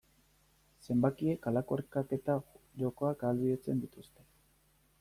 Zenbakiek 0.85 1.45
halako 1.51 1.77
erkaketa 1.81 2.37
jokoak 2.85 3.27
ahalbidetzen 3.29 3.85
dituzte. 3.87 4.27